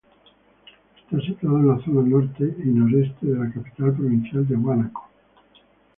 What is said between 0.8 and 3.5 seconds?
Está situado en la zona Norte y Nor-Este de